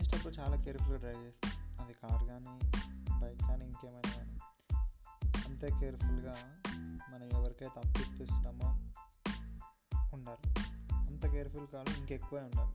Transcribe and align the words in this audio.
చేసేటప్పుడు 0.00 0.34
చాలా 0.34 0.56
కేర్ఫుల్గా 0.56 0.98
డ్రైవ్ 0.98 1.24
చేస్తాం. 1.24 1.52
అది 1.80 1.92
కార్ 1.92 2.24
కానీ 2.24 2.70
బైక్ 3.20 3.40
కానీ 3.40 3.64
ఇంకేమైనా 3.64 4.16
కానీ 4.16 4.38
అంతే 5.46 5.70
కేర్ఫుల్గా 5.80 6.36
మనం 7.10 7.38
ఎవరికైతే 7.38 7.88
అప్పు 7.88 8.00
ఇప్పిస్తున్నామో 8.00 8.68
ఉండాలి. 10.14 10.60
అంత 10.94 11.26
కేర్ఫుల్ 11.26 11.66
కాదు 11.66 11.98
ఇంకెక్కువే 11.98 12.42
ఉండాలి. 12.42 12.74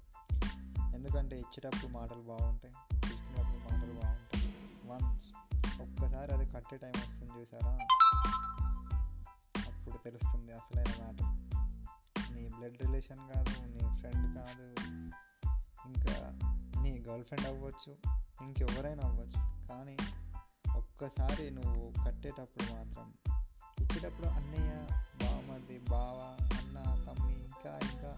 ఎందుకంటే 0.95 1.35
ఇచ్చేటప్పుడు 1.35 1.87
మాటలు 1.87 2.21
బాగుంటాయి 2.21 2.73
తీసుకున్నప్పుడు 3.01 3.75
మాటలు 3.75 3.93
బాగుంటాయి. 3.93 4.47
వన్స్ 4.85 5.31
ఒక్కసారి 5.81 6.33
అది 6.33 6.45
కట్టే 6.45 6.77
టైం 6.77 6.93
వస్తుంది 6.97 7.33
చూసారా? 7.41 7.71
అప్పుడు 9.67 9.97
తెలుస్తుంది 9.97 10.51
అసలైన 10.51 10.87
మాట 10.87 11.37
నీ 12.31 12.47
బ్లడ్ 12.47 12.81
రిలేషన్ 12.81 13.17
కాదు 13.17 13.49
నీ 13.49 13.99
ఫ్రెండ్ 13.99 14.37
కాదు 14.37 14.75
ఇంకా 15.85 16.39
గర్ల్ 17.07 17.23
ఫ్రెండ్ 17.23 17.47
అవ్వచ్చు 17.47 17.95
ఇంకెవరైనా 18.45 19.03
అవ్వచ్చు. 19.03 19.67
కానీ 19.67 19.97
ఒక్కసారి 20.77 21.51
నువ్వు 21.51 22.05
కట్టేటప్పుడు 22.05 22.73
మాత్రం 22.73 23.13
ఇచ్చేటప్పుడు 23.79 24.27
అన్నయ్య 24.27 24.87
బావమరిది 25.21 25.79
బావ 25.79 26.37
అన్న 26.57 27.03
తమ్మి 27.03 27.33
ఇంకా 27.33 27.79
ఇంకా 27.91 28.17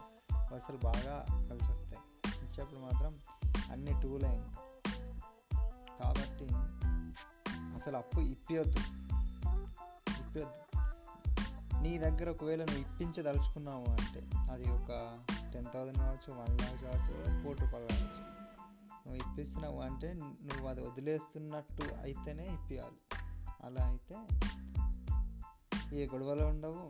అసలు 0.55 0.77
బాగా 0.77 1.47
కలిసి 1.49 1.71
వస్తాయి. 1.71 2.29
ఇచ్చేటప్పుడు 2.45 2.79
మాత్రం 2.79 3.19
అన్ని 3.71 4.01
టూలే 4.01 4.27
లైన్ 4.27 4.43
కాబట్టి 5.99 6.47
అసలు 7.75 7.97
అప్పు 7.97 8.19
ఇప్పియొద్దు. 8.19 8.79
ఇప్పియొద్దు. 10.21 10.79
నీ 11.81 11.97
దగ్గర 11.97 12.29
ఒకవేళ 12.29 12.63
నువ్వు 12.63 12.81
ఇప్పించదలుచుకున్నావు 12.81 13.85
అంటే 13.85 14.19
అది 14.51 14.71
ఒక 14.71 15.19
టెన్ 15.53 15.65
థౌసండ్ 15.65 15.97
కావచ్చు 15.97 16.33
వన్ 16.33 16.61
ల్యాక్ 16.61 16.81
కావచ్చు 16.83 17.43
కోటి 17.43 17.61
రూపాయలు 17.61 17.87
కావచ్చు. 17.87 18.36
నువ్వు 19.07 19.29
ఇప్పిస్తున్నావు 19.29 19.79
అంటే 19.79 20.13
నువ్వు 20.13 20.67
అది 20.67 20.81
వదిలేస్తున్నట్టు 20.81 21.83
అయితేనే 22.01 22.47
ఇప్పియాలి. 22.47 23.17
అలా 23.63 23.81
అయితే 23.81 24.15
ఏ 25.97 26.07
గొడవలు 26.07 26.43
ఉండవు 26.43 26.89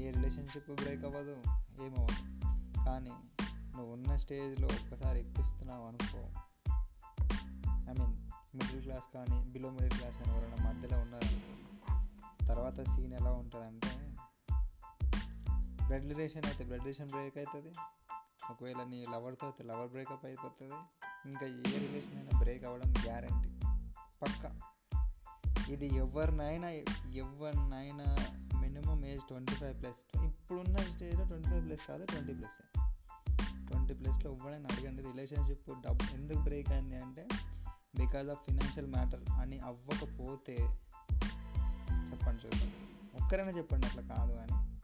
ఏ 0.00 0.10
రిలేషన్షిప్ 0.10 0.70
బ్రేక్ 0.70 1.04
అవ్వదు 1.04 1.42
ఏమవ్వదు 1.84 2.22
కానీ 2.84 3.10
నువ్వు 3.76 3.92
ఉన్న 3.92 4.16
స్టేజ్లో 4.16 4.68
ఒక్కసారి 4.68 5.20
ఇప్పిస్తున్నావు 5.20 5.86
అనుకో 5.86 6.18
ఐ 7.90 7.94
మీన్ 7.94 8.14
మిడిల్ 8.58 8.82
క్లాస్ 8.82 9.08
కానీ 9.14 9.44
బిలో 9.44 9.70
మిడిల్ 9.70 9.90
క్లాస్ 9.90 10.18
కానీ 10.18 10.32
ఎవరైనా 10.32 10.56
మధ్యలో 10.68 11.00
ఉన్నారు? 11.00 11.52
తర్వాత 12.46 12.80
సీన్ 12.80 13.12
ఎలా 13.12 13.32
ఉంటుందంటే 13.32 14.16
బ్లడ్ 15.86 16.06
రిలేషన్ 16.06 16.44
అయితే 16.44 16.64
బ్లడ్ 16.64 16.80
రిలేషన్ 16.80 17.08
బ్రేక్ 17.08 17.38
అవుతుంది 17.38 17.72
ఒకవేళ 18.52 18.82
నీ 18.82 19.04
లవర్తో 19.12 19.46
అయితే 19.46 19.64
లవర్ 19.64 19.88
బ్రేకప్ 19.88 20.24
అయిపోతుంది 20.24 20.74
ఇంకా 21.26 21.46
ఏ 21.46 21.78
రిలేషన్ 21.78 22.16
అయినా 22.16 22.38
బ్రేక్ 22.38 22.64
అవ్వడం 22.64 22.94
గ్యారంటీ. 23.04 23.48
పక్క. 24.22 24.72
ఇది 25.70 25.96
ఎవరినైనా 25.96 26.70
ఎవరినైనా 27.12 28.16
minimum 28.60 29.06
age 29.06 29.22
twenty 29.22 29.52
five 29.52 29.80
plus. 29.80 30.24
ఇప్పుడున్న 30.24 30.78
స్టేజ్లో 30.78 31.24
ట్వంటీ 31.24 31.48
ఫైవ్ 31.48 31.66
ప్లస్ 31.66 31.80
కాదు 31.88 32.04
ట్వంటీ 32.06 32.34
ప్లస్ 32.34 32.78
ట్వంటీ 33.68 33.94
ప్లస్లో 33.94 34.32
ఎవరైనా 34.32 34.68
అడగండి 34.72 35.02
రిలేషన్షిప్ 35.02 35.70
డబ్బు 35.70 36.14
ఎందుకు 36.14 36.38
బ్రేక్ 36.38 36.72
అయింది 36.72 36.96
అంటే 36.96 37.28
బికాజ్ 37.96 38.28
ఆఫ్ 38.28 38.38
ఫినాన్షియల్ 38.44 38.86
మ్యాటర్ 38.86 39.20
అని 39.40 39.58
అవ్వకపోతే 39.58 40.56
చెప్పండి 42.12 42.46
చూద్దాం. 42.46 42.72
ఒక్కరైనా 43.22 43.50
చెప్పండి 43.50 43.86
అట్లా 43.86 44.02
కాదు 44.02 44.32
అని. 44.32 44.80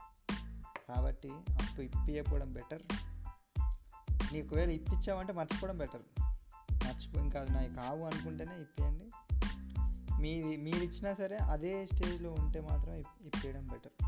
కాబట్టి 0.88 1.30
అప్పు 1.30 1.82
ఇప్పియకపోవడం 1.82 2.52
బెటర్. 2.52 2.82
నీ 4.32 4.42
ఒకవేళ 4.42 4.70
ఇప్పించావంటే 4.70 5.32
మర్చిపోవడం 5.32 5.78
బెటర్. 5.78 6.27
మర్చిపో 6.88 7.20
ఇంకా 7.20 7.40
అది 7.40 7.50
నాకు 7.50 7.74
కావు 7.74 8.04
అనుకుంటేనే 8.04 8.54
ఇప్పేయండి. 8.54 9.04
మీ 10.20 10.56
మీరు 10.56 10.76
ఇచ్చినా 10.76 11.14
సరే 11.14 11.36
అదే 11.36 11.86
స్టేజ్లో 11.86 12.32
ఉంటే 12.32 12.60
మాత్రం 12.60 12.94
ఇప్- 12.94 13.26
ఇప్పేయడం 13.26 13.66
బెటర్. 13.66 14.04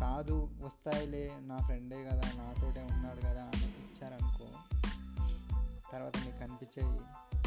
కాదు 0.00 0.50
వస్తాయిలే 0.62 1.30
నా 1.40 1.58
ఫ్రెండే 1.58 2.04
కదా 2.04 2.22
నాతోటే 2.22 2.82
ఉన్నాడు 2.82 3.20
కదా 3.20 3.42
అని 3.42 3.64
ఇచ్చారనుకో 3.64 4.44
తర్వాత 5.92 6.16
మీకు 6.16 6.38
కనిపించేవి 6.38 7.00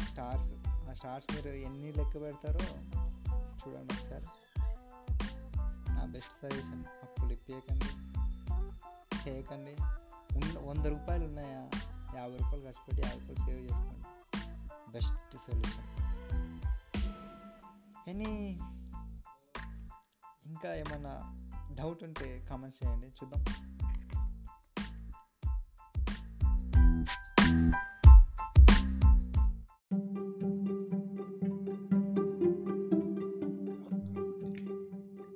స్టార్స్. 0.04 0.52
ఆ 0.68 0.92
స్టార్స్ 0.92 1.34
మీరు 1.34 1.56
ఎన్ని 1.56 1.92
లెక్క 1.92 2.20
పెడతారో 2.20 2.60
చూడండి 3.38 3.94
ఒకసారి. 3.94 4.26
నా 5.94 6.04
బెస్ట్ 6.04 6.32
సజెషన్ 6.32 6.84
అప్పులు 7.02 7.32
ఇప్పేయకండి. 7.32 7.84
చేయకండి. 9.28 9.76
ఉన్న 10.36 10.68
వంద 10.70 10.86
రూపాయలు 10.86 11.24
ఉన్నాయా 11.24 11.70
యాభై 12.16 12.36
రూపాయలు 12.36 12.60
ఖర్చు 12.60 12.86
పెట్టి 12.86 13.02
యాభై 13.02 13.20
రూపాయలు 13.20 13.38
సేవ్ 13.38 13.64
చేసుకోండి. 13.64 14.19
Best 14.94 15.36
solution. 15.46 15.88
ఎనీ 18.10 18.30
ఇంకా 20.46 20.70
ఏమన్నా 20.74 21.14
డౌట్ 21.78 22.02
ఉంటే 22.04 22.28
కామెంట్స్ 22.50 22.80
చేయండి 22.82 23.08
చూద్దాం. 23.18 23.44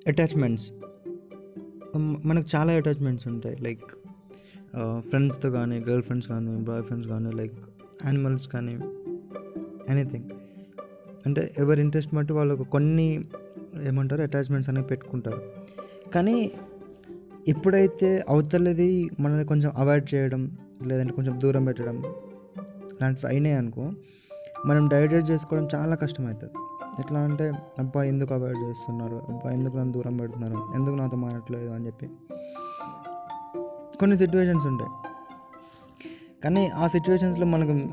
అటాచ్మెంట్స్ 0.09 0.67
మనకు 2.27 2.49
చాలా 2.55 2.73
అటాచ్మెంట్స్ 2.73 3.27
ఉంటాయి. 3.29 3.57
లైక్ 3.57 3.87
ఫ్రెండ్స్తో 5.09 5.49
uh, 5.49 5.55
కానీ 5.55 5.77
గర్ల్ 5.89 6.03
ఫ్రెండ్స్ 6.03 6.29
కానీ 6.29 6.53
బాయ్ 6.69 6.83
ఫ్రెండ్స్ 6.83 7.09
కానీ 7.09 7.31
లైక్ 7.31 7.59
యానిమల్స్ 8.05 8.47
కానీ 8.49 8.75
ఎనీథింగ్ 9.89 10.25
అంటే 11.27 11.55
ఎవరి 11.59 11.81
ఇంట్రెస్ట్ 11.81 12.15
బట్టి 12.15 12.33
వాళ్ళు 12.33 12.55
కొన్ని 12.55 13.25
ఏమంటారు 13.83 14.23
అటాచ్మెంట్స్ 14.23 14.71
అనేవి 14.71 14.87
పెట్టుకుంటారు. 14.87 15.43
కానీ 16.15 16.53
ఎప్పుడైతే 17.49 18.25
అవతలది 18.29 19.11
మనల్ని 19.21 19.45
కొంచెం 19.45 19.73
అవాయిడ్ 19.77 20.15
చేయడం 20.15 20.59
లేదంటే 20.87 21.13
కొంచెం 21.13 21.41
దూరం 21.41 21.65
పెట్టడం 21.65 22.03
లాంటివి 23.03 23.33
అయినాయి 23.33 23.55
అనుకో 23.55 23.93
మనం 24.67 24.89
డైజెస్ట్ 24.89 25.31
చేసుకోవడం 25.31 25.69
చాలా 25.75 25.95
కష్టమవుతుంది. 25.95 26.53
ఎట్లా 26.99 27.21
అంటే 27.21 27.53
అబ్బా 27.79 28.03
ఎందుకు 28.03 28.35
అవాయిడ్ 28.35 28.59
చేస్తున్నారు? 28.59 29.17
అబ్బా 29.17 29.51
ఎందుకు 29.51 29.77
నన్ను 29.77 29.93
దూరం 29.93 30.17
పెడుతున్నారు? 30.17 30.69
ఎందుకు 30.75 30.95
నాతో 30.95 31.17
మారట్లేదు 31.17 31.69
అని 31.69 31.87
చెప్పి. 31.87 32.11
కొన్ని 34.01 34.17
సిచ్యువేషన్స్ 34.17 34.67
ఉంటాయి. 34.67 34.91
కానీ 36.45 36.67
ఆ 36.67 36.87
సిచ్యువేషన్స్లో 36.87 37.47
మనకు 37.47 37.89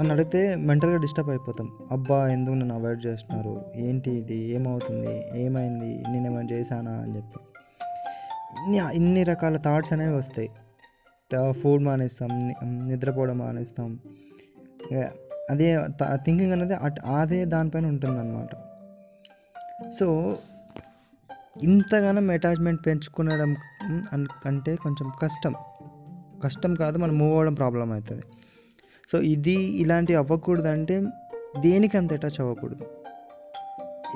నన్ను 0.00 0.14
అడిగితే 0.14 0.54
మెంటల్గా 0.54 0.96
డిస్టర్బ్ 0.96 1.30
అయిపోతాం. 1.30 1.70
అబ్బా 1.90 2.28
ఎందుకు 2.28 2.54
నన్ను 2.54 2.74
అవాయిడ్ 2.74 3.06
చేస్తున్నారు? 3.06 3.64
ఏంటి 3.76 4.10
ఇది? 4.10 4.36
ఏమవుతుంది? 4.36 5.40
ఏమైంది? 5.40 6.04
నేను 6.10 6.26
ఏమైనా 6.26 6.48
చేశానా? 6.52 6.92
అని 6.92 7.16
చెప్పి. 7.16 7.38
ఇన్ని 8.64 8.96
ఇన్ని 8.96 9.22
రకాల 9.22 9.56
థాట్స్ 9.56 9.92
అనేవి 9.92 10.16
వస్తాయి. 10.16 10.50
ఫుడ్ 11.52 11.82
మానేస్తాం 11.82 12.54
నిద్రపోవడం 12.64 13.38
మానేస్తాం. 13.38 13.98
అదే 15.50 15.78
థింకింగ్ 16.14 16.52
అనేది 16.52 16.74
అట్ 16.74 17.00
అదే 17.06 17.44
దానిపైన 17.44 17.86
ఉంటుందన్నమాట. 17.86 18.48
సో 19.90 20.38
ఇంతగానం 21.62 22.30
అటాచ్మెంట్ 22.30 22.86
పెంచుకునడం 22.86 23.56
అంటే 24.46 24.76
కొంచెం 24.76 25.12
కష్టం. 25.22 25.54
కష్టం 26.44 26.74
కాదు 26.74 26.98
మనం 26.98 27.18
మూవ్ 27.18 27.32
అవ్వడం 27.32 27.54
ప్రాబ్లం 27.54 27.92
అవుతుంది. 27.92 28.22
సో 29.12 29.18
ఇది 29.18 29.52
ఇలాంటివి 29.52 30.18
అవ్వకూడదు 30.18 30.68
అంటే 30.68 31.02
దేనికి 31.60 31.96
అంత 31.96 32.12
అటాచ్ 32.12 32.40
అవ్వకూడదు 32.40 32.86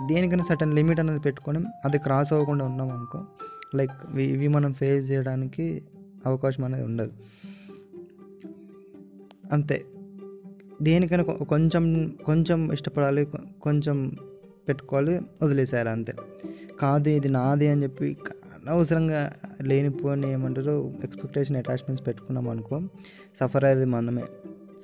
దేనికైనా 0.06 0.44
సటన్ 0.44 0.74
లిమిట్ 0.74 1.00
అనేది 1.00 1.20
పెట్టుకొని 1.20 1.58
అది 1.84 1.98
క్రాస్ 1.98 2.32
అవ్వకుండా 2.32 2.64
ఉన్నాం 2.64 2.90
అనుకో 2.90 3.24
లైక్ 3.74 4.20
ఇవి 4.20 4.48
మనం 4.48 4.72
ఫేస్ 4.72 5.10
చేయడానికి 5.10 5.82
అవకాశం 6.26 6.64
అనేది 6.64 6.84
ఉండదు. 6.84 7.12
అంతే. 9.52 9.84
దేనికైనా 10.82 11.22
కొంచెం 11.22 12.12
కొంచెం 12.26 12.72
ఇష్టపడాలి 12.72 13.28
కొంచెం 13.62 14.12
పెట్టుకోవాలి 14.68 15.20
వదిలేసేయాలి 15.42 15.90
అంతే. 15.90 16.12
కాదు 16.80 17.08
ఇది 17.08 17.28
నాది 17.28 17.68
అని 17.68 17.82
చెప్పి 17.82 18.16
అనవసరంగా 18.34 19.32
లేనిపోని 19.62 20.32
ఏమంటారు 20.32 20.94
ఎక్స్పెక్టేషన్ 21.04 21.56
అటాచ్మెంట్స్ 21.56 22.06
పెట్టుకున్నాం 22.06 22.48
అనుకో 22.48 22.80
సఫర్ 23.40 23.64
అయ్యేది 23.64 23.90
మనమే. 23.90 24.24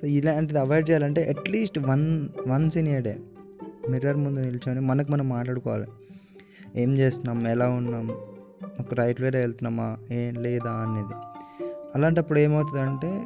సో 0.05 0.09
ఇలాంటిది 0.09 0.59
అవాయిడ్ 0.59 0.89
చేయాలంటే 0.89 1.23
at least 1.29 1.79
one 1.79 2.29
once 2.47 2.77
in 2.77 2.87
a 2.87 3.01
day 3.01 3.17
mirror 3.89 4.17
ముందు 4.17 4.39
నిల్చొని 4.39 4.79
మనకు 4.81 5.11
మనం 5.11 5.29
మాట్లాడుకోవాలి. 5.29 5.87
ఏం 6.75 6.97
చేస్తున్నాం? 6.97 7.47
ఎలా 7.47 7.69
ఉన్నాం? 7.69 8.11
ఒక 8.79 8.93
రైట్ 8.93 9.21
వేలో 9.21 9.39
వెళ్తున్నామా? 9.39 9.97
ఏం 10.11 10.35
లేదా 10.35 10.71
అనేది. 10.71 11.13
అలాంటప్పుడు 11.95 12.39
ఏమవుతుందంటే 12.39 13.23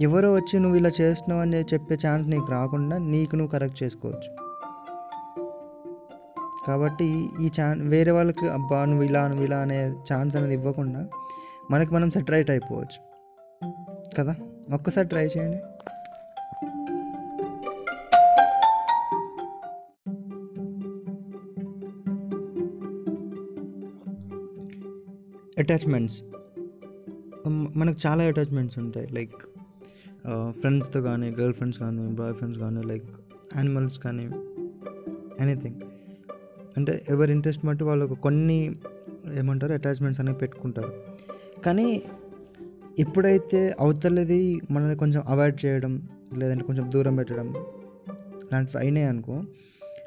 ఎవరో 0.00 0.34
వచ్చి 0.34 0.58
నువ్వు 0.58 0.76
ఇలా 0.76 0.90
చేస్తున్నావు 1.00 1.40
అని 1.40 1.60
చెప్పే 1.60 1.96
ఛాన్స్ 2.06 2.28
నీకు 2.28 2.46
రాకుండా 2.50 2.98
నీకు 2.98 3.36
నువ్వు 3.36 3.52
కరెక్ట్ 3.52 3.82
చేసుకోవచ్చు. 3.82 4.36
కాబట్టి 6.66 7.28
ఈ 7.40 7.50
ఛాన్ 7.60 7.88
వేరే 7.88 8.10
వాళ్ళకి 8.10 8.48
అబ్బా 8.48 8.84
నువ్వు 8.84 9.02
ఇలా 9.02 9.28
నువ్వు 9.28 9.44
ఇలా 9.44 9.58
అనే 9.58 9.94
ఛాన్స్ 10.12 10.36
అనేది 10.36 10.54
ఇవ్వకుండా 10.54 11.08
మనకి 11.70 11.94
మనం 11.94 12.10
సెట్ 12.10 12.30
రైట్ 12.30 12.50
అయిపోవచ్చు. 12.50 13.12
కదా? 14.18 14.36
ఒక్కసారి 14.72 15.08
ట్రై 15.08 15.26
చేయండి. 15.26 15.58
అటాచ్మెంట్స్ 25.60 26.16
um, 27.44 27.56
మనకు 27.80 27.98
చాలా 28.06 28.22
అటాచ్మెంట్స్ 28.30 28.76
ఉంటాయి. 28.82 29.06
లైక్ 29.16 29.36
ఫ్రెండ్స్తో 30.60 30.98
uh, 30.98 31.04
కానీ 31.08 31.28
గర్ల్ 31.38 31.54
ఫ్రెండ్స్ 31.58 31.78
కానీ 31.78 32.02
బాయ్ 32.20 32.34
ఫ్రెండ్స్ 32.38 32.58
కానీ 32.64 32.82
లైక్ 32.90 33.08
యానిమల్స్ 33.56 33.96
కానీ 33.98 34.24
ఎనీథింగ్ 35.44 35.80
అంటే 36.76 36.92
ఎవరి 37.08 37.30
ఇంట్రెస్ట్ 37.32 37.64
బట్టి 37.66 37.84
వాళ్ళకు 37.84 38.14
కొన్ని 38.26 38.58
ఏమంటారు 39.40 39.72
అటాచ్మెంట్స్ 39.72 40.20
అనేవి 40.22 40.38
పెట్టుకుంటారు. 40.38 40.92
కానీ 41.66 41.88
ఎప్పుడైతే 42.98 43.60
అవతలది 43.80 44.40
మనల్ని 44.70 44.96
కొంచెం 44.96 45.22
అవాయిడ్ 45.32 45.58
చేయడం 45.64 45.92
లేదంటే 46.40 46.64
కొంచెం 46.64 46.86
దూరం 46.94 47.14
పెట్టడం 47.16 47.48
లాంటివి 48.52 48.78
అయినాయి 48.78 49.06
అనుకో 49.06 49.36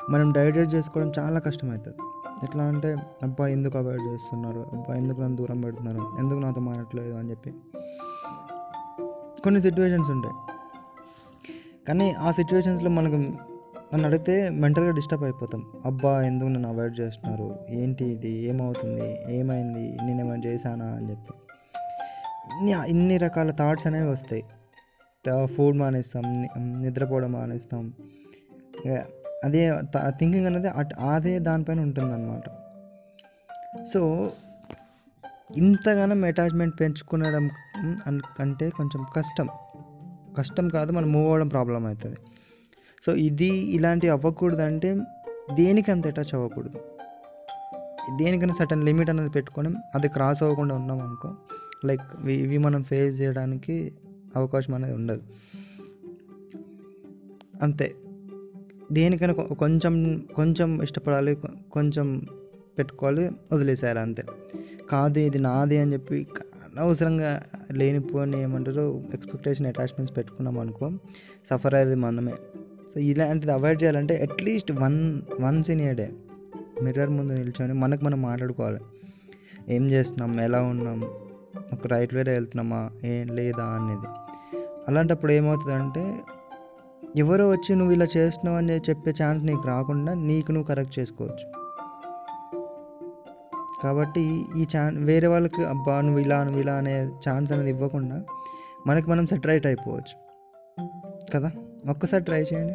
మనం 0.10 0.32
డైజెస్ట్ 0.32 0.76
చేసుకోవడం 0.76 1.12
చాలా 1.20 1.40
కష్టమవుతుంది 1.40 1.98
ఎట్లా 2.44 2.64
అంటే 2.64 2.96
అబ్బా 3.24 3.48
ఎందుకు 3.48 3.78
అవాయిడ్ 3.78 4.04
చేస్తున్నారు? 4.04 4.60
అబ్బా 4.60 4.96
ఎందుకు 4.96 5.22
నన్ను 5.22 5.38
దూరం 5.38 5.62
పెడుతున్నారు? 5.62 6.12
ఎందుకు 6.20 6.40
నాతో 6.40 6.62
మారట్లేదు 6.62 7.14
అని 7.14 7.30
చెప్పి. 7.30 7.54
కొన్ని 9.44 9.62
సిచ్యువేషన్స్ 9.62 10.10
ఉంటాయి. 10.10 10.34
కానీ 11.88 12.12
ఆ 12.12 12.32
సిచ్యువేషన్స్లో 12.32 12.90
మనకు 12.90 13.16
నన్ను 13.94 14.08
అడిగితే 14.08 14.50
మెంటల్గా 14.50 14.92
డిస్టర్బ్ 14.92 15.24
అయిపోతాం. 15.24 15.64
అబ్బా 15.86 16.22
ఎందుకు 16.22 16.50
నన్ను 16.50 16.70
అవాయిడ్ 16.70 17.00
చేస్తున్నారు? 17.00 17.60
ఏంటి 17.70 18.06
ఇది? 18.06 18.30
ఏమవుతుంది? 18.30 19.18
ఏమైంది? 19.30 19.98
నేను 20.04 20.20
ఏమైనా 20.20 20.44
చేశానా 20.46 20.86
అని 20.86 21.10
చెప్పి. 21.10 21.34
ఇన్ని 22.58 22.90
ఇన్ని 22.90 23.18
రకాల 23.18 23.52
థాట్స్ 23.52 23.88
అనేవి 23.88 24.10
వస్తాయి. 24.10 24.44
ఫుడ్ 25.46 25.78
మానేస్తాం 25.78 26.48
నిద్రపోవడం 26.82 27.32
మానేస్తాం. 27.32 27.94
అదే 29.46 29.62
థింకింగ్ 30.20 30.48
అనేది 30.48 30.70
అదే 31.10 31.34
దానిపైన 31.40 31.80
ఉంటుందన్నమాట. 31.80 32.48
సో 33.84 34.02
ఇంతగానం 35.58 36.24
అటాచ్మెంట్ 36.24 36.76
పెంచుకునడం 36.80 37.46
అంటే 38.40 38.70
కొంచెం 38.70 39.02
కష్టం. 39.16 39.50
కష్టం 40.38 40.66
కాదు 40.70 40.92
మనం 40.92 41.10
మూవ్ 41.12 41.26
అవ్వడం 41.26 41.48
ప్రాబ్లం 41.48 41.86
అవుతుంది 41.86 42.18
సో 43.06 43.12
ఇది 43.28 43.50
ఇలాంటివి 43.78 44.12
అవ్వకూడదు 44.12 44.62
అంటే 44.62 44.90
దేనికి 45.54 45.90
అంత 45.92 46.08
అటాచ్ 46.08 46.34
అవ్వకూడదు. 46.36 46.80
దేనికైనా 48.18 48.54
సటన్ 48.54 48.84
లిమిట్ 48.84 49.10
అనేది 49.10 49.30
పెట్టుకొని 49.30 49.70
అది 49.96 50.08
క్రాస్ 50.10 50.42
అవ్వకుండా 50.44 50.76
ఉన్నాం 50.76 51.00
అనుకో 51.00 51.30
లైక్ 51.86 52.08
ఇవి 52.30 52.58
మనం 52.58 52.82
ఫేస్ 52.84 53.22
చేయడానికి 53.22 53.76
అవకాశం 54.36 54.74
అనేది 54.74 54.96
ఉండదు. 54.96 55.24
అంతే. 57.64 57.88
దేనికైనా 58.92 59.34
కొంచెం 59.34 60.20
కొంచెం 60.36 60.82
ఇష్టపడాలి 60.84 61.38
కొంచెం 61.72 62.26
పెట్టుకోవాలి 62.78 63.30
వదిలేసేయాలి 63.54 64.00
అంతే. 64.00 64.24
కాదు 64.90 65.20
ఇది 65.20 65.40
నాది 65.40 65.78
అని 65.78 65.94
చెప్పి 65.94 66.28
అనవసరంగా 66.46 67.42
లేనిపోని 67.72 68.42
ఏమంటారు 68.42 69.04
ఎక్స్పెక్టేషన్ 69.14 69.68
అటాచ్మెంట్స్ 69.68 70.18
పెట్టుకున్నాం 70.18 70.60
అనుకో 70.60 70.92
సఫర్ 71.46 71.74
అయ్యేది 71.74 71.96
మనమే. 71.96 72.32
సో 72.94 73.00
ఇలాంటిది 73.00 73.52
అవాయిడ్ 73.52 73.84
చేయాలంటే 73.84 74.22
at least 74.22 74.72
one 74.72 75.22
once 75.42 75.70
in 75.70 75.82
a 75.82 75.94
day 75.94 76.10
mirror 76.84 77.10
ముందు 77.10 77.34
నిల్చొని 77.34 77.74
మనకు 77.74 78.06
మనం 78.06 78.22
మాట్లాడుకోవాలి. 78.22 78.80
ఏం 79.70 79.92
చేస్తున్నాం 79.92 80.40
ఎలా 80.40 80.62
ఉన్నాం 80.62 81.04
ఒక 81.74 81.88
రైట్ 81.88 82.14
వేరే 82.14 82.34
వెళ్తున్నామా 82.34 82.90
ఏం 83.06 83.28
లేదా 83.28 83.64
అనేది. 83.64 84.08
అలాంటప్పుడు 84.88 85.32
ఏమవుతుందంటే 85.32 86.18
ఎవరో 87.18 87.50
వచ్చి 87.50 87.76
నువ్వు 87.76 87.94
ఇలా 87.94 88.06
చేస్తున్నావు 88.18 88.58
అని 88.58 88.78
చెప్పే 88.78 89.14
ఛాన్స్ 89.24 89.44
నీకు 89.44 89.68
రాకుండా 89.68 90.14
నీకు 90.14 90.52
నువ్వు 90.52 90.68
కరెక్ట్ 90.68 91.00
చేసుకోవచ్చు. 91.00 91.52
కాబట్టి 93.84 94.46
ఈ 94.58 94.66
ఛాన్ 94.78 94.98
వేరే 94.98 95.28
వాళ్ళకి 95.28 95.66
అబ్బా 95.66 96.02
నువ్వు 96.02 96.20
ఇలా 96.20 96.44
నువ్వు 96.44 96.62
ఇలా 96.62 96.74
అనే 96.74 97.10
ఛాన్స్ 97.30 97.52
అనేది 97.52 97.70
ఇవ్వకుండా 97.70 98.22
మనకి 98.88 99.10
మనం 99.10 99.28
సెటరైట్ 99.28 99.66
అయిపోవచ్చు. 99.66 100.26
కదా? 101.34 101.52
ఒక్కసారి 101.90 102.24
ట్రై 102.24 102.42
చేయండి. 102.42 102.74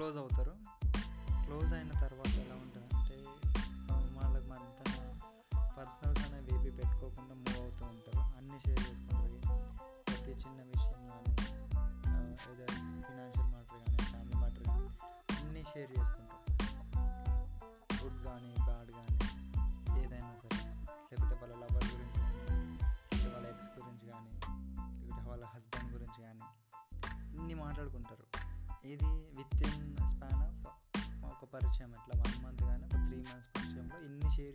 క్లోజ్ 0.00 0.16
అవుతారు. 0.16 0.54
క్లోజ్ 1.44 1.72
అయిన 1.72 1.88
తర్వాత 1.88 2.26
ఎలా 2.26 2.54
ఉంటుందంటే 2.54 3.24
వాళ్ళకి 4.18 4.48
మరింత 4.48 4.92
పర్సనల్స్ 5.78 6.22
అనేవి 6.22 6.54
ఏవి 6.54 6.70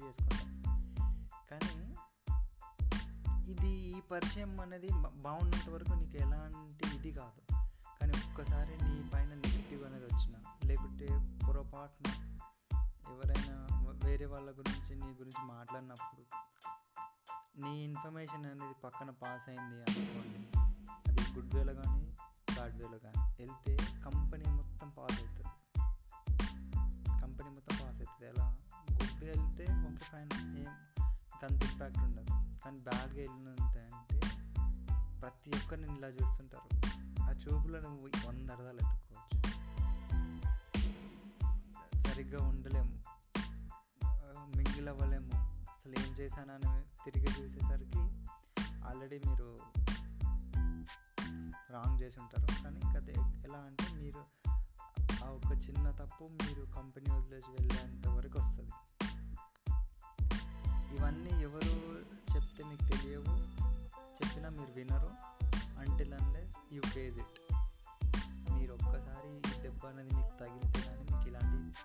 చేసుకుంటాం. 0.06 0.64
కానీ 1.52 1.96
ఇది 3.52 3.70
ఈ 3.70 4.02
పరిచయం 4.02 4.60
అనేది 4.62 4.90
బాగున్నంత 5.16 5.70
వరకు 5.70 5.94
నీకు 5.94 6.18
ఎలాంటి 6.18 6.96
ఇది 6.96 7.12
కాదు. 7.12 7.54
కానీ 8.00 8.14
ఒక్కసారి 8.14 8.78
నీ 8.78 9.10
పైన 9.10 9.28
నెగిటివ్ 9.28 9.86
అనేది 9.86 10.06
వచ్చిన 10.06 10.38
లేకుంటే 10.66 11.38
పొరపాటున 11.48 12.12
ఎవరైనా 13.10 13.68
వేరే 14.06 14.26
వాళ్ళ 14.26 14.52
గురించి 14.52 14.96
నీ 14.96 15.06
గురించి 15.06 15.46
మాట్లాడినప్పుడు 15.46 16.24
నీ 17.62 17.84
ఇన్ఫర్మేషన్ 17.84 18.46
అనేది 18.46 18.74
పక్కన 18.84 19.10
పాస్ 19.10 19.50
అయింది 19.50 19.76
అనుకోండి 19.76 20.60
అది 21.08 21.34
గుడ్ 21.34 21.56
వేలో 21.56 21.74
కానీ 21.74 22.06
బ్యాడ్ 22.54 22.76
వేలో 22.76 22.98
కానీ 22.98 23.46
వెళ్తే 23.46 23.78
కంపెనీ 24.06 24.46
మొత్తం 24.46 24.90
పాస్ 24.90 25.20
అవుతుంది. 25.20 25.82
కంపెనీ 27.22 27.50
మొత్తం 27.50 27.76
పాస్ 27.82 28.02
అవుతుంది. 28.02 28.30
ఎలా? 28.30 28.58
గుడ్గా 29.06 29.44
వెళ్తే 29.44 29.64
ఓకే 29.64 29.96
ఫైన్ 29.96 30.60
ఏం 30.60 30.68
అంత 30.68 31.64
ఇంపాక్ట్ 31.64 32.00
ఉండదు. 32.00 32.30
కానీ 32.64 32.78
బ్యాడ్గా 32.78 33.16
వెళ్ళినంత 33.16 33.78
అంటే 33.78 34.22
ప్రతి 35.22 35.50
ఒక్కరిని 35.50 35.98
ఇలా 35.98 36.08
చూస్తుంటారు. 36.08 36.88
ఆ 37.22 37.32
చూపులో 37.32 37.80
నువ్వు 37.80 38.28
వంద 38.28 38.50
అర్థాలు 38.50 38.78
ఎత్తుకోవచ్చు. 38.78 39.66
సరిగ్గా 42.00 42.48
ఉండలేము. 42.48 43.04
మింగిల్ 44.58 44.90
అవ్వలేము. 44.90 45.32
అసలు 45.70 45.94
ఏం 46.00 46.14
చేశానని 46.14 46.82
తిరిగి 47.06 47.42
చూసేసరికి 47.42 48.00
ఆల్రెడీ 48.88 49.18
మీరు 49.18 49.60
రాంగ్ 51.72 52.02
చేసి 52.02 52.20
ఉంటారు. 52.20 52.64
కానీ 52.64 52.80
ఇంకా 52.80 53.00
అది 53.00 53.14
ఎలా 53.48 53.58
అంటే 53.58 53.94
మీరు 53.94 54.26
ఆ 55.24 55.28
ఒక 55.28 55.52
చిన్న 55.70 55.92
తప్పు 55.92 56.24
మీరు 56.24 56.66
కంపెనీ 56.66 57.14
వదిలేసి 57.14 57.52
వెళ్ళేంత 57.52 58.08
వరకు 58.08 58.40
వస్తుంది. 58.40 58.72
ఇవన్నీ 60.96 61.44
ఎవరు 61.44 61.74
చెప్తే 62.36 62.64
మీకు 62.64 62.86
తెలియవు. 62.86 63.36
చెప్పినా 64.20 64.50
మీరు 64.50 64.72
వినరు. 64.72 65.12
Until 65.80 66.14
unless 66.14 66.58
you 66.74 66.82
face 66.82 67.18
it 67.18 67.54
మీరు 68.52 68.74
ఒక్కసారి 68.74 69.30
ఈ 69.38 69.62
దెబ్బ 69.62 69.86
అనేది 69.86 70.16
మీకు 70.16 70.38
తగిలితే 70.40 70.82
కానీ 70.82 71.02
మీకు 71.02 71.28
ఇలాంటి 71.30 71.80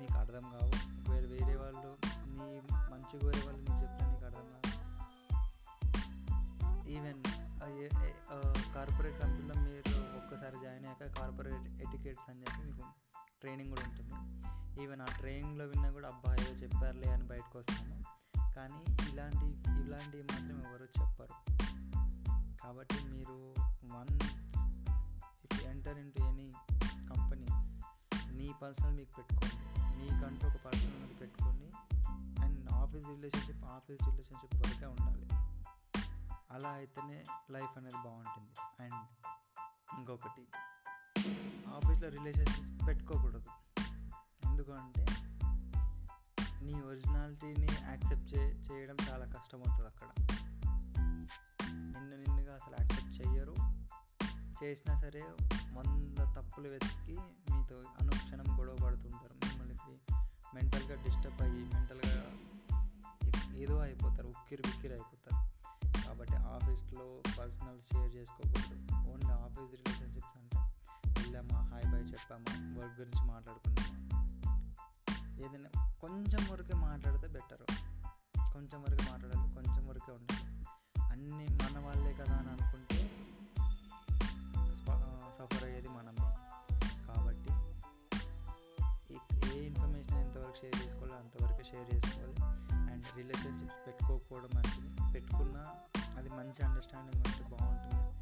మీకు 0.00 0.18
అర్థం 0.18 0.42
కావు. 0.42 0.70
ఒకవేళ 0.70 1.26
వేరే 1.26 1.56
వాళ్ళు 1.56 1.98
నీ 2.06 2.60
మంచి 2.92 3.20
కోరే 3.20 3.40
వాళ్ళు 3.46 3.60
నీకు 3.60 3.82
చెప్పినా 3.82 4.12
నీకు 4.12 4.24
అర్థం 4.24 4.46
కాదు. 4.50 4.62
ఈవెన్ 6.90 7.22
కార్పొరేట్ 8.74 9.18
కంపెనీలో 9.20 9.54
మీరు 9.54 9.92
ఒక్కసారి 10.16 10.56
జాయిన్ 10.62 10.86
అయ్యాక 10.86 11.18
కార్పొరేట్ 11.18 11.80
ఎటికెట్స్ 11.82 12.30
అని 12.30 12.40
చెప్పి 12.40 12.62
మీకు 12.66 12.82
ట్రైనింగ్ 13.40 13.70
కూడా 13.70 13.82
ఉంటుంది. 13.82 14.14
ఈవెన్ 14.82 15.00
ఆ 15.00 15.06
ట్రైనింగ్లో 15.18 15.64
విన్నా 15.64 15.90
కూడా 15.90 16.08
అబ్బా 16.08 16.34
ఏదో 16.34 16.50
చెప్పారులే 16.50 17.12
కానీ 18.56 19.12
ఇలాంటి 19.12 19.46
ఇలాంటివి 19.82 20.22
మాత్రం 20.22 20.66
ఎవరు 20.66 20.84
చెప్పరు. 20.84 21.52
కాబట్టి 22.62 22.94
మీరు 22.94 23.54
once 23.94 24.66
if 25.44 25.62
enter 25.62 25.98
into 25.98 26.24
any 26.24 26.52
company 27.08 27.46
నీ 28.32 28.52
పర్సనల్ 28.62 28.96
మీకు 28.96 29.16
పెట్టుకోండి. 29.16 29.82
మీకంటూ 29.96 30.46
ఒక 30.46 30.54
పర్సనల్ 30.64 31.02
అది 31.02 31.14
పెట్టుకోండి. 31.14 31.72
And 32.44 32.72
office 32.72 33.08
relationship 33.08 33.64
office 33.64 34.08
relationship 34.08 34.56
వరకే 34.56 34.86
ఉండాలి. 34.86 35.28
అలా 36.50 36.68
అయితేనే 36.68 37.24
లైఫ్ 37.50 37.78
అనేది 37.78 37.96
బాగుంటుంది. 37.96 38.50
అండ్ 38.82 39.30
ఇంకొకటి 39.98 40.46
ఆఫీస్లో 41.68 42.08
రిలేషన్షిప్స్ 42.08 42.88
పెట్టుకోకూడదు. 42.88 43.44
ఎందుకంటే 44.44 45.06
నీ 46.62 46.80
ఒరిజినాలిటీని 46.80 47.68
యాక్సెప్ట్ 47.88 48.34
చే 48.34 48.38
చేయడం 48.38 48.96
చాలా 49.10 49.24
కష్టమవుతుంది 49.24 49.88
అక్కడ. 49.88 50.08
నిన్ను 51.72 52.16
నిన్నుగా 52.16 52.54
అసలు 52.54 52.76
యాక్సెప్ట్ 52.80 53.20
చెయ్యరు. 53.20 53.54
చేసినా 54.64 54.94
సరే 54.94 55.22
వంద 55.72 56.18
తప్పులు 56.18 56.68
వెతికి 56.68 57.16
మీతో 57.52 57.76
అనుక్షణం 58.00 58.60
గొడవ 58.60 58.76
పడుతుంటారు. 58.84 59.34
మిమ్మల్ని 59.34 59.74
మెంటల్గా 60.54 61.02
డిస్టర్బ్ 61.02 61.42
అయ్యి 61.42 61.64
మెంటల్గా 61.64 62.32
ఏదో 63.56 63.78
అయిపోతారు. 63.78 64.28
ఉక్కిరి 64.28 64.62
బిక్కిరి 64.62 64.92
అయిపోతారు. 64.92 65.52
కాబట్టి 66.06 66.34
ఆఫీస్లో 66.34 67.22
పర్సనల్ 67.38 67.80
షేర్ 67.80 68.14
చేసుకోకూడదు. 68.14 68.74
ఓన్లీ 69.12 69.32
ఆఫీస్ 69.32 69.72
రిలేషన్షిప్స్ 69.72 70.36
అంటే 70.36 70.58
వెళ్ళామా 71.20 71.60
హాయ్ 71.60 71.86
బాయ్ 71.86 72.12
చెప్పామా 72.12 72.80
వర్క్ 72.80 73.00
గురించి 73.00 73.26
మాట్లాడుకున్నామా 73.26 74.21
ఏదైనా 75.38 75.98
కొంచెం 76.00 76.52
వరకే 76.52 76.74
మాట్లాడితే 76.74 77.28
బెటర్. 77.28 77.74
కొంచెం 78.52 78.82
వరకే 78.82 79.10
మాట్లాడాలి 79.10 79.54
కొంచెం 79.54 79.88
వరకే 79.88 80.12
ఉండాలి. 80.12 80.64
అన్నీ 81.12 81.48
మన 81.48 81.78
వాళ్ళే 81.78 82.12
కదా 82.12 82.36
అని 82.36 82.48
అనుకుంటే 82.48 83.10
సఫర్ 85.32 85.64
అయ్యేది 85.64 85.88
మనమే. 85.88 86.36
కాబట్టి 87.06 87.52
ఏ 89.54 89.66
ఇన్ఫర్మేషన్ 89.66 90.18
ఎంతవరకు 90.18 90.56
షేర్ 90.60 90.82
చేసుకోవాలో 90.82 91.14
అంతవరకు 91.14 91.62
షేర్ 91.62 91.94
చేసుకోవాలి. 91.94 92.34
అండ్ 92.92 93.16
రిలేషన్షిప్స్ 93.16 93.86
పెట్టుకోకపోవడం 93.86 94.48
మంచిది. 94.54 95.12
పెట్టుకున్నా 95.12 95.66
అది 96.16 96.28
మంచి 96.28 96.62
అండర్స్టాండింగ్ 96.62 97.24
ఉంటే 97.26 97.56
బాగుంటుంది. 97.56 98.12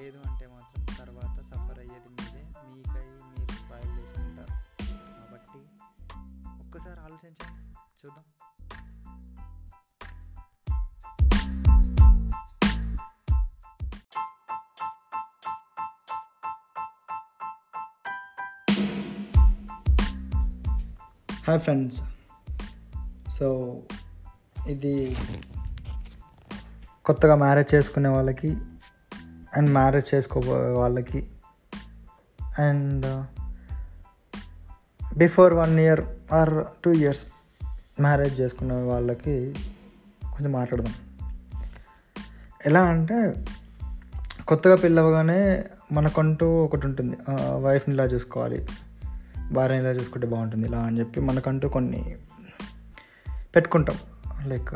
లేదు 0.00 0.18
అంటే 0.18 0.46
మాత్రం 0.46 0.86
తర్వాత 0.98 1.42
సఫర్ 1.42 1.78
అయ్యేది 1.78 2.08
మీరే. 2.08 2.42
మీకై 2.42 3.04
మీరు 3.04 3.52
స్పాయిల్ 3.52 3.98
చేసుకుంటారు. 3.98 4.50
కాబట్టి 4.92 5.73
ఒక్కసారి 6.74 7.00
ఆలోచించండి. 7.00 7.52
చూద్దాం. 8.00 8.24
హాయ్ 21.46 21.60
ఫ్రెండ్స్ 21.60 22.02
సో 23.30 23.46
ఇది 24.66 25.16
కొత్తగా 27.04 27.34
మ్యారేజ్ 27.34 27.74
చేసుకునే 27.74 28.08
వాళ్ళకి 28.08 28.48
అండ్ 29.56 29.70
మ్యారేజ్ 29.70 30.14
చేసుకోబోయే 30.14 30.70
వాళ్ళకి 30.70 31.30
and 32.58 33.06
before 35.16 35.54
one 35.54 35.80
year 35.80 36.00
or 36.32 36.54
two 36.84 36.92
years 36.92 37.26
marriage 38.00 38.40
చేసుకున్న 38.40 38.72
వాళ్ళకి 38.72 39.54
కొంచెం 40.32 40.52
మాట్లాడదాం. 40.52 40.94
ఎలా 42.66 42.82
అంటే 42.82 43.44
కొత్తగా 44.48 44.76
పెళ్ళవగానే 44.76 45.64
మనకంటూ 45.92 46.46
ఒకటి 46.64 46.86
ఉంటుంది. 46.86 47.16
వైఫ్ని 47.60 47.94
ఇలా 47.94 48.04
చూసుకోవాలి 48.04 48.66
భార్యని 49.52 49.80
ఇలా 49.80 49.90
చూసుకుంటే 49.90 50.26
బాగుంటుంది 50.26 50.66
ఇలా 50.68 50.78
అని 50.78 50.98
చెప్పి 50.98 51.20
మనకంటూ 51.20 51.68
కొన్ని 51.68 52.16
పెట్టుకుంటాం. 53.56 53.96
లైక్ 54.46 54.74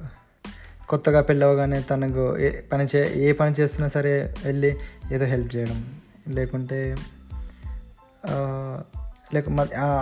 కొత్తగా 0.88 1.21
పెళ్ళవగానే 1.21 1.80
తనకు 1.80 2.38
ఏ 2.38 2.61
పని 2.61 2.87
చే 2.97 3.12
ఏ 3.16 3.33
పని 3.33 3.54
చేస్తున్నా 3.61 3.88
సరే 3.88 4.35
వెళ్ళి 4.45 4.76
ఏదో 5.12 5.25
హెల్ప్ 5.25 5.57
చేయడం. 5.57 6.00
లేకుంటే 6.28 6.97
లేక 9.35 9.49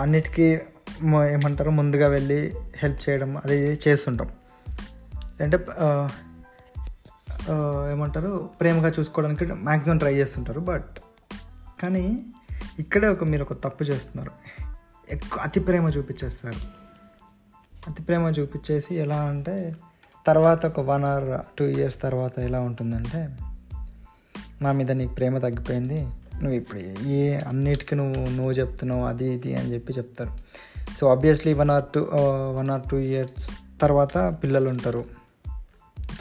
అన్నిటికీ 0.01 0.43
ఏమంటారు? 1.31 1.69
ముందుగా 1.69 2.07
వెళ్ళి 2.07 2.53
హెల్ప్ 2.75 3.09
చేయడం 3.09 3.37
అది 3.37 3.79
చేస్తుంటాం. 3.87 4.29
అంటే 5.41 5.57
ఏమంటారు? 7.91 8.49
ప్రేమగా 8.59 8.89
చూసుకోవడానికి 8.99 9.45
మ్యాక్సిమం 9.45 9.97
ట్రై 9.97 10.13
చేస్తుంటారు 10.15 10.59
బట్ 10.59 10.95
కానీ 11.81 12.25
ఇక్కడే 12.79 13.07
ఒక 13.07 13.23
మీరు 13.23 13.41
ఒక 13.43 13.53
తప్పు 13.63 13.83
చేస్తున్నారు. 13.83 14.31
ఎక్కువ 15.09 15.41
అతి 15.43 15.59
ప్రేమ 15.59 15.89
చూపించేస్తారు. 15.89 16.61
అతి 17.89 18.03
ప్రేమ 18.03 18.21
చూపించేసి 18.21 18.95
ఎలా 18.95 19.19
అంటే 19.21 19.75
తర్వాత 20.27 20.65
ఒక 20.65 20.79
వన్ 20.79 21.03
అవర్ 21.03 21.41
టూ 21.57 21.65
ఇయర్స్ 21.65 22.01
తర్వాత 22.01 22.39
ఎలా 22.39 22.59
ఉంటుందంటే 22.59 23.21
నా 24.61 24.71
మీద 24.71 24.91
నీకు 24.91 25.13
ప్రేమ 25.13 25.37
తగ్గిపోయింది. 25.37 26.07
నువ్వు 26.41 26.55
ఇప్పుడు 26.57 26.79
ఏ 27.07 27.35
అన్నిటికీ 27.35 27.95
నువ్వు 27.95 28.29
నువ్వు 28.29 28.51
చెప్తున్నావు 28.51 29.05
అది 29.05 29.27
ఇది 29.33 29.55
అని 29.55 29.73
చెప్పి 29.73 29.93
చెప్తారు. 29.93 30.31
So 30.99 31.07
obviously 31.07 31.53
one 31.53 31.71
or 31.71 31.83
two 31.95 32.01
one 32.57 32.69
or 32.69 32.81
two 32.91 32.97
years 32.97 33.49
తర్వాత 33.81 34.17
పిల్లలు 34.43 34.69
ఉంటారు. 34.69 35.05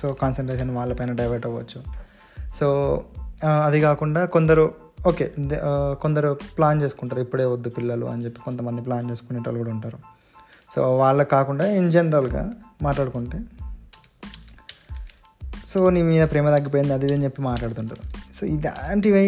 సో 0.00 0.12
కాన్సన్ట్రేషన్ 0.12 0.70
వాళ్ళపైన 0.70 1.12
డైవర్ట్ 1.12 1.46
అవ్వచ్చు. 1.46 1.78
సో 2.58 2.66
uh, 3.44 3.60
అది 3.66 3.80
కాకుండా 3.80 4.24
కొందరు 4.24 4.74
ఓకే 5.06 5.24
uh, 5.38 5.94
కొందరు 5.94 6.38
ప్లాన్ 6.56 6.82
చేసుకుంటారు. 6.82 7.20
ఇప్పుడే 7.20 7.44
వద్దు 7.44 7.68
పిల్లలు 7.68 8.06
అని 8.06 8.24
చెప్పి 8.24 8.40
కొంతమంది 8.40 8.82
ప్లాన్ 8.82 9.10
చేసుకునే 9.10 9.38
వాళ్ళు 9.38 9.58
కూడా 9.58 9.70
ఉంటారు. 9.70 9.98
సో 10.74 10.96
వాళ్ళకి 10.96 11.30
కాకుండా 11.30 11.66
ఇన్ 11.66 11.90
జనరల్గా 11.92 12.52
మాట్లాడుకుంటే. 12.82 13.38
సో 15.72 15.90
నీ 15.90 16.02
మీద 16.02 16.24
ప్రేమ 16.30 16.46
తగ్గిపోయింది 16.56 16.92
అది 16.92 17.04
ఇది 17.04 17.14
అని 17.14 17.24
చెప్పి 17.24 17.42
మాట్లాడుతుంటారు. 17.42 18.02
సో 18.36 18.46
ఇలాంటివి 18.46 19.24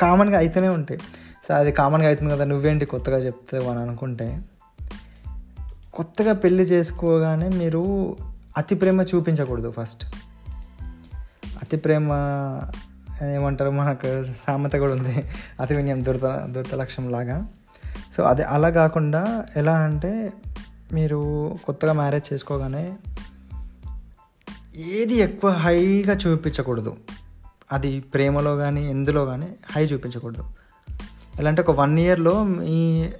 కామన్గా 0.00 0.38
అయితేనే 0.38 0.68
ఉంటాయి. 0.68 1.00
సో 1.48 1.54
అది 1.54 1.72
కామన్గా 1.72 2.08
అవుతుంది 2.08 2.30
కదా 2.30 2.44
నువ్వేంటి 2.44 2.84
కొత్తగా 2.84 3.18
చెప్తావు 3.18 3.70
అని 3.70 3.80
అనుకుంటే 3.80 4.42
కొత్తగా 5.94 6.32
పెళ్ళి 6.32 6.62
చేసుకోగానే 6.62 7.48
మీరు 7.48 8.16
అతి 8.56 8.74
ప్రేమ 8.74 9.02
చూపించకూడదు 9.02 9.74
ఫస్ట్. 9.80 10.04
అతి 11.62 11.76
ప్రేమ 11.76 12.12
ఏమంటారు 13.34 13.70
మనకు 13.70 14.24
సామెత 14.24 14.72
కూడా 14.72 14.92
ఉంది. 14.92 15.24
అతి 15.60 15.74
వినయం 15.74 16.04
దురత 16.04 16.24
దురత 16.24 16.74
లక్ష్యం 16.74 17.10
లాగా. 17.10 17.46
సో 18.16 18.22
అది 18.22 18.42
అలా 18.42 18.70
కాకుండా 18.70 19.46
ఎలా 19.56 19.74
అంటే 19.78 20.32
మీరు 20.92 21.54
కొత్తగా 21.64 21.92
మ్యారేజ్ 21.92 22.32
చేసుకోగానే 22.32 22.96
ఏది 24.76 25.14
ఎక్కువ 25.14 25.50
హైగా 25.50 26.14
చూపించకూడదు. 26.26 26.96
అది 27.72 28.00
ప్రేమలో 28.00 28.56
కానీ 28.56 28.90
ఎందులో 28.90 29.26
కానీ 29.26 29.48
హై 29.72 29.84
చూపించకూడదు. 29.84 30.44
ఎలా 31.38 31.48
అంటే 31.48 31.62
ఒక 31.62 31.70
వన్ 31.70 31.98
ఇయర్లో 31.98 32.44
మీ 32.44 33.10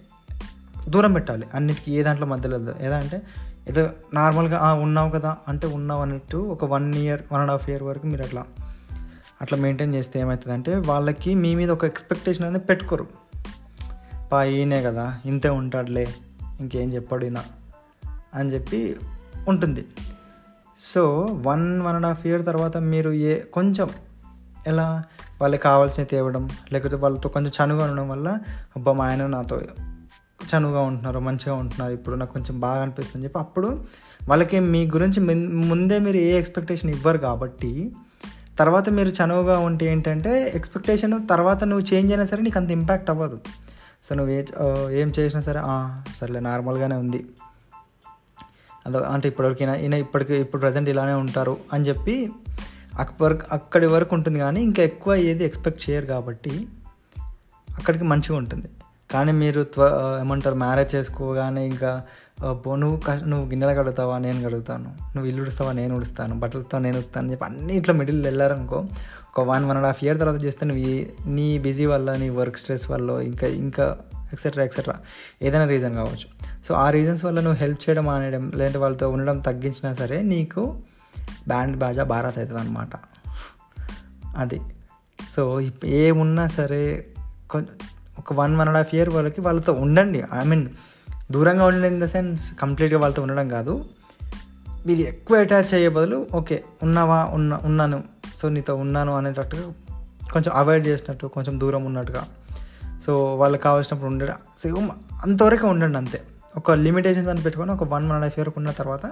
దూరం 0.88 1.12
పెట్టాలి. 1.12 1.46
అన్నిటికీ 1.54 1.92
ఏ 1.92 2.02
దాంట్లో 2.02 2.26
మధ్యలో 2.26 2.56
వద్దు. 2.56 2.70
అంటే 2.70 3.22
ఏదో 3.68 3.90
నార్మల్గా 4.14 4.72
ఉన్నావు 4.72 5.10
కదా 5.10 5.36
అంటే 5.48 5.66
ఉన్నావు 5.66 6.02
అన్నట్టు 6.02 6.36
ఒక 6.36 6.64
one 6.64 6.94
year 6.94 7.22
one 7.32 7.40
and 7.40 7.50
half 7.50 7.70
year 7.70 7.82
వరకు 7.82 8.06
మీరు 8.06 8.22
అట్లా 8.22 8.44
అట్లా 9.42 9.58
మెయింటైన్ 9.58 9.94
చేస్తే 9.94 10.20
ఏమవుతుందంటే 10.20 10.76
వాళ్ళకి 10.76 11.34
మీ 11.34 11.54
మీద 11.54 11.70
ఒక 11.70 11.84
ఎక్స్పెక్టేషన్ 11.84 12.44
అనేది 12.44 12.64
పెట్టుకోరు. 12.64 13.06
పా 14.32 14.44
ఈయనే 14.44 14.82
కదా 14.82 15.18
ఇంతే 15.26 15.48
ఉంటాడులే 15.48 16.14
ఇంకేం 16.60 16.92
చెప్పాడు 16.92 17.24
ఈయన 17.24 17.38
అని 18.34 18.54
చెప్పి 18.54 18.96
ఉంటుంది. 19.48 19.84
So 20.78 21.26
one 21.30 21.82
one 21.82 21.94
and 21.94 22.06
half 22.06 22.26
year 22.26 22.46
తర్వాత 22.46 22.76
మీరు 22.76 23.10
ఏ 23.10 23.40
కొంచెం 23.40 23.90
ఎలా 24.66 25.02
వాళ్ళకి 25.40 25.62
కావాల్సినవి 25.62 26.08
తేవడం 26.08 26.48
లేకపోతే 26.72 26.96
వాళ్ళతో 26.96 27.28
కొంచెం 27.28 27.66
చనువుగా 27.66 27.84
ఉండడం 27.84 28.08
వల్ల 28.08 28.38
అబ్బా 28.76 28.92
మా 28.92 29.06
ఆయన 29.06 29.26
నాతో 29.26 29.60
చనువుగా 30.54 30.80
ఉంటున్నారు 30.80 31.18
మంచిగా 31.18 31.54
ఉంటున్నారు 31.54 31.92
ఇప్పుడు 31.92 32.16
నాకు 32.16 32.32
కొంచెం 32.32 32.60
బాగా 32.60 32.82
అనిపిస్తుంది 32.82 33.16
అని 33.16 33.24
చెప్పి 33.24 33.38
అప్పుడు 33.38 33.84
వాళ్ళకి 34.28 34.60
మీ 34.60 34.86
గురించి 34.86 35.20
ముందే 35.46 35.98
మీరు 35.98 36.16
ఏ 36.16 36.38
ఎక్స్పెక్టేషన్ 36.38 36.90
ఇవ్వరు 36.90 37.18
కాబట్టి 37.18 37.92
తర్వాత 38.58 38.88
మీరు 38.88 39.08
చనువుగా 39.08 39.58
ఉంటే 39.58 39.86
ఏంటంటే 39.86 40.52
ఎక్స్పెక్టేషన్ 40.54 41.28
తర్వాత 41.30 41.64
నువ్వు 41.64 41.94
చేంజ్ 41.94 42.12
అయినా 42.12 42.24
సరే 42.24 42.42
నీకు 42.42 42.58
అంత 42.58 42.70
ఇంపాక్ట్ 42.70 43.10
అవ్వదు. 43.10 43.40
సో 44.04 44.14
నువ్వు 44.14 44.32
ఏ 44.32 44.42
ఏం 45.00 45.12
చేసినా 45.18 45.42
సరే 45.42 45.60
సర్లే 46.16 46.40
నార్మల్గానే 46.40 46.96
ఉంది. 46.96 47.26
అదో 48.86 48.98
అంటే 48.98 49.28
ఇప్పటివరకు 49.28 49.62
ఈయన 49.62 49.94
ఇప్పటికి 49.94 50.34
ఇప్పుడు 50.34 50.60
ప్రజెంట్ 50.60 50.88
ఇలానే 50.88 51.12
ఉంటారు 51.12 51.56
అని 51.72 51.88
చెప్పి 51.88 52.30
అక్కడి 52.98 53.38
అక్కడి 53.52 53.86
వరకు 53.86 54.14
ఉంటుంది 54.16 54.38
కానీ 54.38 54.62
ఇంకా 54.62 54.82
ఎక్కువ 54.82 55.14
ఏది 55.14 55.44
ఎక్స్పెక్ట్ 55.44 55.90
చేయరు 55.90 56.06
కాబట్టి 56.06 56.68
అక్కడికి 57.78 58.04
మంచిగా 58.04 58.36
ఉంటుంది. 58.36 58.68
కానీ 59.10 59.32
మీరు 59.32 59.62
త్వ 59.62 59.82
ఏమంటారు 60.20 60.54
మ్యారేజ్ 60.54 60.94
చేసుకోగానే 60.94 61.66
ఇంకా 61.66 62.02
నువ్వు 62.74 63.00
నువ్వు 63.24 63.46
గిన్నెలు 63.46 63.78
కడుగుతావా 63.78 64.18
నేను 64.18 64.42
కడుగుతాను. 64.42 64.84
నువ్వు 64.84 65.26
ఇల్లు 65.26 65.42
ఉడుస్తావా 65.42 65.72
నేను 65.72 65.96
ఉడుస్తాను. 65.96 66.38
బట్టలతో 66.38 66.78
నేను 66.78 66.98
ఉడుతాను 66.98 67.24
అని 67.24 67.32
చెప్పి 67.32 67.44
అన్ని 67.44 67.76
ఇట్లా 67.76 67.94
మిడిల్ 67.94 68.24
వెళ్ళారనుకో 68.24 68.86
ఒక 69.30 69.40
one 69.40 69.64
one 69.64 69.76
and 69.76 69.86
half 69.86 70.04
year 70.04 70.18
తర్వాత 70.18 70.44
చేస్తే 70.44 70.66
నువ్వు 70.66 71.30
నీ 71.30 71.58
బిజీ 71.58 71.86
వల్ల 71.86 72.14
నీ 72.14 72.28
వర్క్ 72.28 72.56
స్ట్రెస్ 72.56 72.90
వల్ల 72.90 73.10
ఇంకా 73.10 73.46
ఇంకా 73.46 73.96
ఎక్సెట్రా 74.32 74.64
ఎక్సెట్రా 74.64 74.94
ఏదైనా 75.42 75.64
రీజన్ 75.64 75.94
కావచ్చు. 75.94 76.28
సో 76.68 76.74
ఆ 76.74 76.90
రీజన్స్ 76.90 77.24
వల్ల 77.24 77.40
నువ్వు 77.40 77.58
హెల్ప్ 77.58 77.78
చేయడం 77.88 78.04
మానేయడం 78.04 78.52
లేదంటే 78.54 78.78
వాళ్ళతో 78.78 79.10
ఉండడం 79.10 79.38
తగ్గించినా 79.38 79.94
సరే 79.94 80.22
నీకు 80.22 80.76
బ్యాండ్ 81.46 81.78
బాజా 81.78 82.04
భారత్ 82.04 82.38
అవుతుంది 82.38 82.60
అనమాట 82.60 82.88
అది. 84.36 84.60
సో 85.30 85.62
ఏమున్నా 85.84 86.46
సరే 86.46 87.06
కొం- 87.50 87.84
ఒక 88.18 88.32
one 88.32 88.56
one 88.56 88.68
and 88.68 88.78
half 88.78 88.94
year 88.94 89.10
వరకు 89.10 89.42
వాళ్ళతో 89.42 89.72
ఉండండి. 89.72 90.22
ఐ 90.34 90.44
మీన్ 90.44 90.68
దూరంగా 91.32 91.66
ఉండండి 91.66 91.88
ఇన్ 91.88 92.00
ద 92.00 92.04
సెన్స్ 92.04 92.54
కంప్లీట్గా 92.54 93.00
వాళ్ళతో 93.00 93.22
ఉండడం 93.22 93.48
కాదు. 93.48 93.84
మీరు 94.86 95.00
ఎక్కువ 95.00 95.38
అటాచ్ 95.38 95.74
అయ్యే 95.74 95.88
బదులు 95.88 96.26
ఓకే 96.34 96.64
ఉన్నావా 96.82 97.24
ఉన్న 97.24 97.58
ఉన్నాను. 97.62 98.04
సో 98.36 98.48
నీతో 98.48 98.74
ఉన్నాను 98.74 99.16
అనేటట్టుగా 99.16 99.72
కొంచెం 100.32 100.54
అవాయిడ్ 100.54 100.86
చేసినట్టు 100.86 101.26
కొంచెం 101.26 101.60
దూరం 101.60 101.84
ఉన్నట్టుగా. 101.84 102.28
సో 103.06 103.36
వాళ్ళకి 103.36 103.62
కావాల్సినప్పుడు 103.62 104.10
ఉండడం 104.10 104.34
సో 104.58 104.88
అంతవరకు 105.22 105.66
ఉండండి 105.66 105.98
అంతే. 105.98 106.22
ఒక 106.56 106.72
లిమిటేషన్స్ 106.72 107.28
అని 107.28 107.42
పెట్టుకొని 107.42 107.72
ఒక 107.72 107.84
one 107.84 108.04
one 108.04 108.12
and 108.12 108.24
half 108.24 108.38
year 108.38 108.48
ఉన్న 108.56 108.70
తర్వాత 108.70 109.06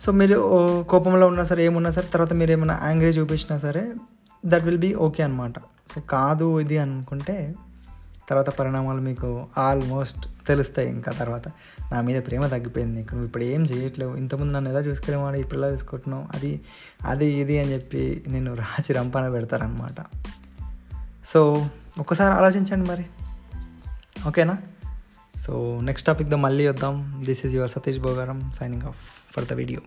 సో 0.00 0.12
మీరు 0.12 0.38
ఓ, 0.38 0.82
కోపంలో 0.82 1.26
ఉన్నా 1.26 1.44
సరే 1.44 1.64
ఏమున్నా 1.64 1.90
సరే 1.90 2.06
తర్వాత 2.12 2.32
మీరు 2.32 2.52
ఏమైనా 2.52 2.80
యాంగ్రీ 2.84 3.08
చూపించినా 3.08 3.58
సరే 3.58 3.94
దట్ 4.46 4.64
విల్ 4.64 4.78
బీ 4.78 4.94
ఓకే 4.94 5.22
అనమాట 5.22 5.58
సో 5.94 6.00
కాదు 6.00 6.60
ఇది 6.60 6.78
అనుకుంటే 6.78 7.54
తర్వాత 8.28 8.50
పరిణామాలు 8.50 9.00
మీకు 9.00 9.46
ఆల్మోస్ట్ 9.58 10.46
తెలుస్తాయి 10.46 10.88
ఇంకా 10.88 11.12
తర్వాత. 11.12 11.48
నా 11.92 12.00
మీద 12.00 12.22
ప్రేమ 12.26 12.46
తగ్గిపోయింది 12.46 12.96
నీకు 12.96 13.14
నువ్వు 13.14 13.26
ఇప్పుడు 13.26 13.44
ఏం 13.44 13.64
చేయట్లేవు. 13.64 14.16
ఇంతకుముందు 14.16 14.52
నన్ను 14.52 14.70
ఎలా 14.70 14.80
చూసుకునేవాడు 14.80 15.36
ఇప్పుడు 15.36 15.58
ఎలా 15.58 15.68
చూసుకుంటున్నావు? 15.68 16.24
అది 16.34 16.60
అది 17.06 17.26
ఇది 17.26 17.58
అని 17.58 17.72
చెప్పి 17.72 18.24
నేను 18.28 18.54
రాచి 18.54 18.92
రంపాన 18.92 19.28
పెడతారనమాట 19.28 19.98
సో 21.24 21.66
ఒకసారి 21.98 22.34
ఆలోచించండి 22.34 22.88
మరి. 22.90 23.06
ఓకేనా 24.28 24.58
సో 25.44 25.80
నెక్స్ట్ 25.80 26.06
టాపిక్తో 26.06 26.36
మళ్ళీ 26.36 26.68
వద్దాం. 26.68 27.22
This 27.24 27.46
is 27.46 27.54
your 27.54 27.70
Satish 27.70 27.98
Bogaram 27.98 28.52
signing 28.58 28.82
off 28.82 29.00
for 29.34 29.44
the 29.44 29.52
video 29.52 29.80